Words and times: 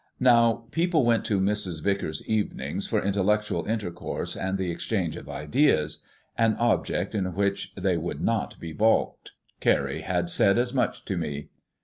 Now 0.19 0.63
people 0.71 1.05
went 1.05 1.25
to 1.25 1.39
Mrs. 1.39 1.83
Vicars's 1.83 2.27
"evening" 2.27 2.81
for 2.81 3.03
intellectual 3.03 3.65
intercourse 3.67 4.35
and 4.35 4.57
the 4.57 4.71
exchange 4.71 5.15
of 5.15 5.29
ideas 5.29 6.03
an 6.35 6.55
object 6.55 7.13
in 7.13 7.35
which 7.35 7.71
they 7.75 7.97
would 7.97 8.19
not 8.19 8.59
be 8.59 8.73
balked. 8.73 9.33
Carrie 9.59 10.01
had 10.01 10.27
said 10.31 10.57
as 10.57 10.73
much 10.73 11.05
to 11.05 11.17
me. 11.17 11.49